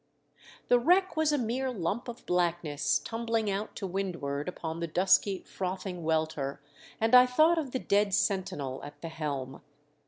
[0.67, 5.43] The wreck was a mere lump of blackness tumbling out to windward upon the dusky
[5.43, 6.59] frothing welter,
[6.99, 9.61] and I thought of the dead sentinel at the helm.